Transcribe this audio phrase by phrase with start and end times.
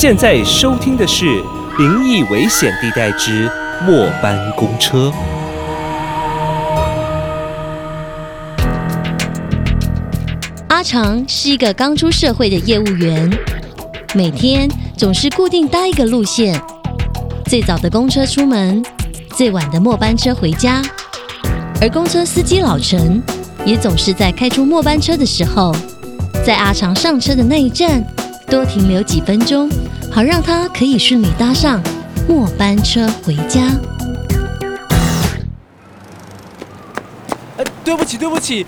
[0.00, 1.26] 现在收听的是
[1.76, 3.50] 《灵异危险地带之
[3.84, 5.12] 末班公车》。
[10.68, 13.30] 阿长是一个刚出社会的业务员，
[14.14, 14.66] 每天
[14.96, 16.58] 总是固定搭一个路线，
[17.44, 18.82] 最早的公车出门，
[19.36, 20.80] 最晚的末班车回家。
[21.78, 23.22] 而公车司机老陈
[23.66, 25.76] 也总是在开出末班车的时候，
[26.42, 28.02] 在阿长上车的那一站
[28.50, 29.70] 多停留几分钟，
[30.10, 31.80] 好让他可以顺利搭上
[32.28, 33.60] 末班车回家。
[37.56, 38.66] 呃，对不起，对不起，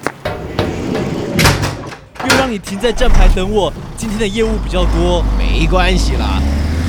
[2.30, 3.72] 又让你停在站牌等我。
[3.96, 6.40] 今天的业务比较多，没关系啦，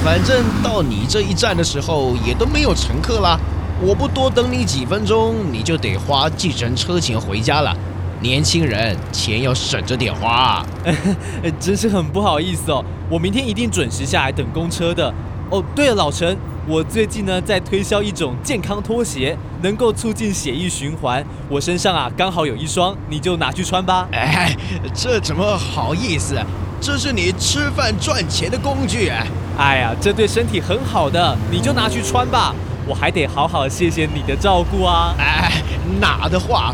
[0.06, 3.40] 反正到你这一站的时候也都没有乘客啦。
[3.82, 7.76] 我不多等你几分钟，你就得花计程车钱回家了。
[8.24, 10.66] 年轻人，钱要省着点花。
[10.86, 12.84] 呃 真是很不好意思哦。
[13.10, 15.14] 我明天一定准时下来等公车的。
[15.50, 21.22] 哦，对了，老陈，我最近呢在推销一种健康拖鞋，能够促进血液循环。
[21.50, 24.08] 我身上啊刚好有一双，你就拿去穿吧。
[24.16, 24.56] 哎，
[24.96, 26.40] 这怎么好意思？
[26.80, 29.22] 这是你吃饭赚钱的工具啊！
[29.58, 32.56] 哎呀，这对身体很好的，你就拿去穿吧。
[32.88, 35.14] 我还得好好谢谢你的照顾啊。
[35.18, 35.62] 哎，
[36.00, 36.74] 哪的话，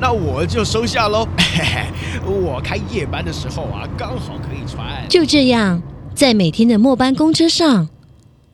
[0.00, 1.26] 那我就收下喽。
[1.38, 1.86] 嘿嘿，
[2.28, 4.86] 我开夜班的时候啊，刚好可以穿。
[5.08, 5.80] 就这样，
[6.14, 7.88] 在每天的末班公车上，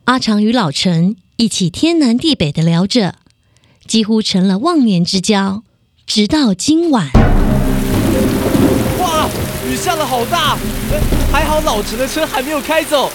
[0.05, 3.15] 阿长与老陈一起天南地北的聊着，
[3.85, 5.63] 几乎成了忘年之交。
[6.05, 7.07] 直到今晚，
[8.99, 9.27] 哇，
[9.69, 10.57] 雨下了好大，
[10.91, 10.99] 呃
[11.31, 13.09] 还好老陈的车还没有开走。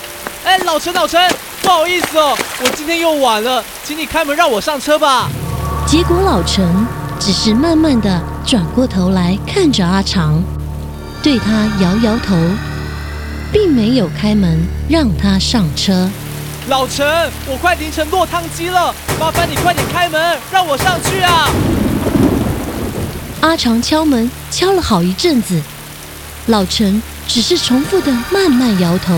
[0.45, 1.21] 哎，老陈，老陈，
[1.63, 5.31] 不好意思哦，我今天又晚了，请你开门让我上车吧。
[5.87, 6.67] 结果老陈
[7.21, 10.43] 只是慢慢的转过头来看着阿长，
[11.23, 12.37] 对他摇摇头，
[13.53, 14.59] 并没有开门
[14.89, 16.09] 让他上车。
[16.69, 17.05] 老陈，
[17.47, 21.49] 我快淋成落汤鸡了，麻烦你快点开门，让我上去啊！
[23.41, 25.61] 阿长敲门敲了好一阵子，
[26.47, 29.15] 老陈只是重复的慢慢摇头。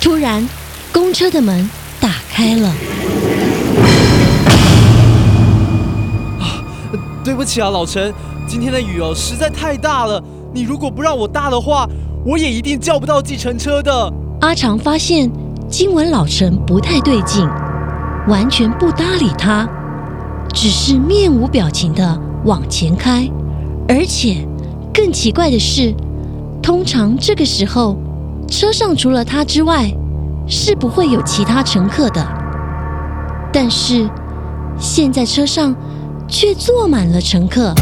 [0.00, 0.46] 突然，
[0.92, 1.68] 公车的门
[2.00, 2.72] 打开了，
[7.24, 8.12] 对不起啊，老陈，
[8.46, 11.86] 今天的雨哦实在太大了，你如果不让我搭的话，
[12.24, 14.12] 我也一定叫不到计程车的。
[14.40, 15.30] 阿长发现
[15.68, 17.46] 今晚老陈不太对劲，
[18.28, 19.68] 完全不搭理他，
[20.54, 23.28] 只是面无表情的往前开。
[23.88, 24.46] 而且
[24.92, 25.94] 更奇怪的是，
[26.62, 27.96] 通常这个时候
[28.48, 29.90] 车上除了他之外，
[30.46, 32.26] 是不会有其他乘客的。
[33.52, 34.08] 但是
[34.78, 35.74] 现在车上
[36.28, 37.74] 却坐满了乘客。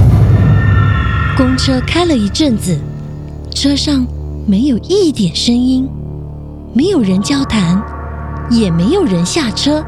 [1.37, 2.79] 公车开了一阵子，
[3.55, 4.07] 车上
[4.47, 5.89] 没有一点声音。
[6.73, 7.83] 没有人交谈，
[8.51, 9.85] 也没有人下车。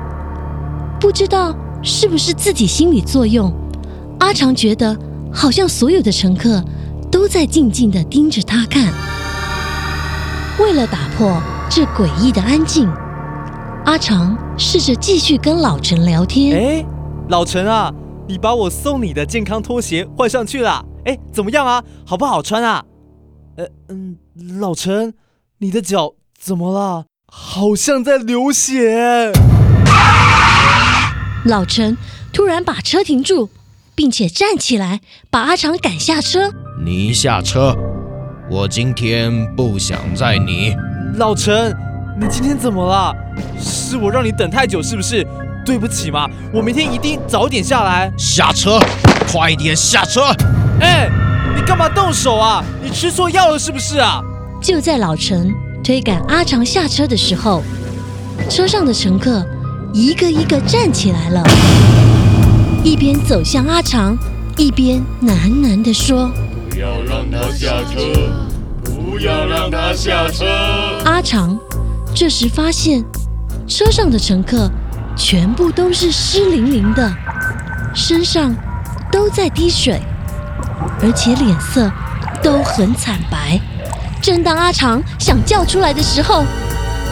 [1.01, 3.53] 不知道是不是自己心理作用，
[4.19, 4.97] 阿长觉得
[5.33, 6.63] 好像所有的乘客
[7.11, 8.93] 都在静静地盯着他看。
[10.59, 12.89] 为了打破这诡异的安静，
[13.85, 16.59] 阿长试着继续跟老陈聊天。
[16.59, 16.85] 哎，
[17.29, 17.93] 老陈啊，
[18.29, 21.83] 你把我送你的健康拖鞋换上去了，哎，怎么样啊？
[22.05, 22.85] 好不好穿啊？
[23.57, 24.19] 呃嗯，
[24.61, 25.15] 老陈，
[25.61, 27.07] 你的脚怎么了？
[27.33, 29.33] 好像在流血。
[31.47, 31.97] 老陈
[32.31, 33.49] 突然把车停住，
[33.95, 36.53] 并且站起来，把阿长赶下车。
[36.85, 37.75] 你下车，
[38.51, 40.77] 我今天不想载你。
[41.15, 41.75] 老陈，
[42.21, 43.17] 你今天怎么了？
[43.59, 45.27] 是我让你等太久是不是？
[45.69, 48.11] 对不起嘛，我明天一定早点下来。
[48.17, 48.81] 下车，
[49.31, 50.35] 快点下车！
[50.81, 51.11] 哎，
[51.55, 52.65] 你干嘛动手啊？
[52.83, 54.23] 你吃错药了是不是啊？
[54.63, 55.53] 就在老陈
[55.85, 57.63] 推赶阿长下车的时候，
[58.49, 59.47] 车上的乘客
[59.93, 61.45] 一个一个站起来了，
[62.83, 64.17] 一边走向阿长，
[64.57, 66.31] 一边喃喃地说
[66.71, 68.01] 不要让他下车，
[68.87, 70.47] 不要让他下车。
[71.05, 71.55] ：“阿长。”
[72.17, 73.05] 这时发现
[73.67, 74.69] 车上的乘客
[75.19, 77.13] 全部都是湿淋淋的，
[77.93, 78.55] 身上
[79.11, 80.01] 都在滴水，
[81.03, 81.91] 而且脸色
[82.41, 83.61] 都很惨白。
[84.23, 86.45] 正当阿长想叫出来的时候，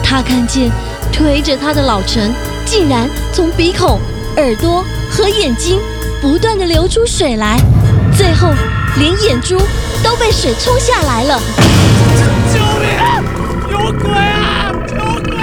[0.01, 0.71] 他看见
[1.11, 2.33] 推着他的老陈
[2.65, 3.99] 竟然从鼻孔、
[4.37, 5.79] 耳朵和眼睛
[6.21, 7.59] 不断的流出水来，
[8.15, 8.53] 最后
[8.97, 9.57] 连眼珠
[10.01, 11.39] 都被水冲下来了。
[12.53, 12.87] 救命！
[13.69, 14.71] 有鬼啊！
[14.95, 15.37] 有鬼！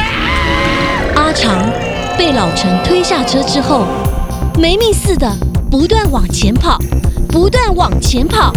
[1.14, 1.62] 阿长
[2.16, 3.84] 被老陈推下车之后，
[4.56, 5.28] 没命似的
[5.68, 6.78] 不断往前跑，
[7.28, 8.52] 不断往前跑。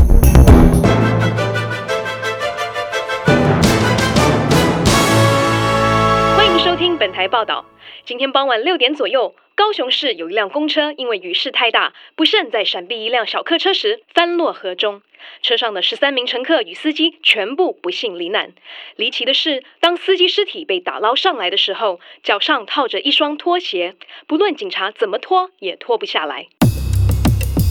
[6.36, 7.65] 欢迎收听本台报道。
[8.06, 15.01] 今天傍晚六点左右，高雄市有一辆公车因为雨势太大，不慎在闪避一辆小客车时翻落河中。
[15.41, 18.53] 车上的十三名乘客与司机全部不幸罹难。
[18.95, 23.95] 离奇的是，当司机尸体被打捞上来的时候，脚上套着一双拖鞋，
[24.27, 26.47] 不论警察怎么拖也拖不下来。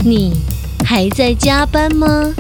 [0.05, 0.32] 你
[0.87, 2.35] 还在加班吗？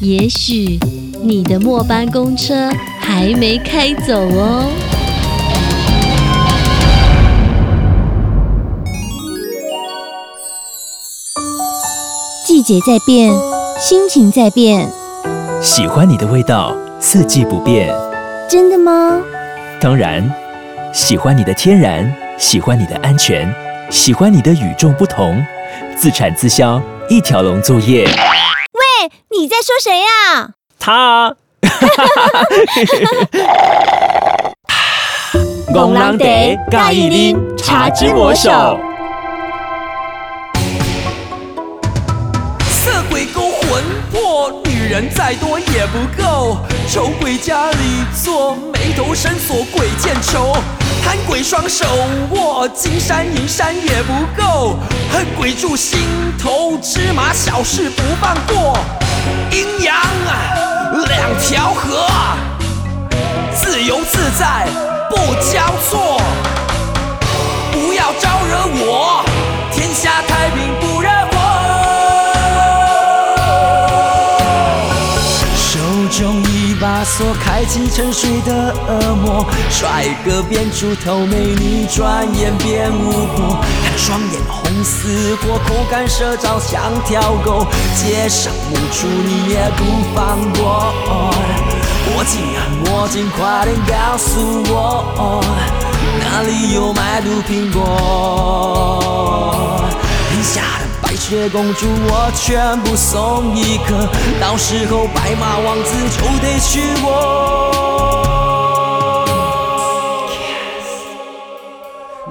[0.00, 0.78] 也许
[1.22, 2.68] 你的末班公车
[3.00, 4.68] 还没开走哦。
[12.44, 13.30] 季节在变，
[13.82, 14.88] 心情在变，
[15.60, 17.92] 喜欢你的味道，四季不变。
[18.48, 19.20] 真的吗？
[19.80, 20.32] 当然，
[20.92, 23.52] 喜欢你的天然，喜欢你的安全，
[23.90, 25.44] 喜欢你的与众不同，
[25.96, 28.04] 自产自销，一条龙作业。
[28.04, 28.12] 喂，
[29.36, 31.34] 你在说谁呀、他啊，
[35.74, 36.16] 戆人
[36.70, 38.78] 茶介意啉茶之魔手。
[44.88, 46.58] 人再多也不够。
[46.88, 50.56] 丑鬼家里坐，眉头深锁鬼见愁。
[51.04, 51.84] 贪鬼双手
[52.30, 54.76] 握，金山银山也不够。
[55.12, 56.00] 恨鬼住心
[56.38, 58.78] 头，芝麻小事不放过。
[59.50, 62.06] 阴阳啊，两条河，
[63.54, 64.68] 自由自在
[65.10, 66.20] 不交错。
[77.32, 79.46] 把锁，开启沉睡的恶魔。
[79.70, 83.58] 帅哥变猪头，美女转眼变巫婆。
[83.82, 87.66] 看双眼红似火，口干舌燥像条狗。
[87.96, 89.84] 街上无处你也不
[90.14, 90.92] 放过。
[92.06, 95.42] 魔镜啊魔镜，快点告诉我，
[96.20, 97.80] 哪里有卖毒苹果？
[100.30, 104.08] 天下的白雪公主，我全部送一颗，
[104.40, 107.06] 到时候白马王子就得娶我。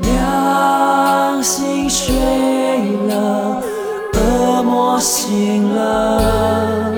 [0.01, 2.15] 良心睡
[3.07, 3.61] 了，
[4.15, 6.91] 恶魔醒了。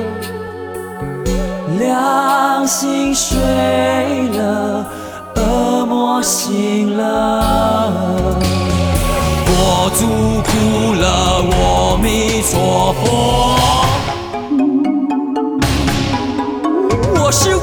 [1.77, 3.38] 良心睡
[4.30, 4.85] 了，
[5.35, 8.53] 恶魔醒了。
[12.04, 13.56] 弥陀佛。
[17.16, 17.62] 我是无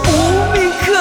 [0.54, 0.97] 名客，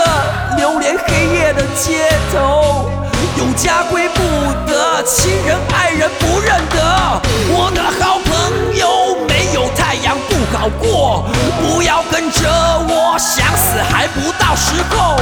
[0.58, 2.90] 流连黑夜的街头，
[3.38, 4.22] 有家归不
[4.70, 7.22] 得，亲人爱人不认得。
[7.52, 11.24] 我的好朋友，没有太阳不好过，
[11.62, 12.50] 不要跟着
[12.90, 15.16] 我，想死还不到时候，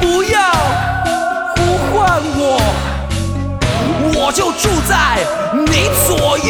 [0.00, 0.40] 不要
[1.54, 2.60] 呼唤我。
[4.18, 6.45] 我就住在你左右。